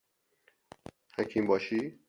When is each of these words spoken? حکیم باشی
حکیم 1.17 1.47
باشی 1.47 1.99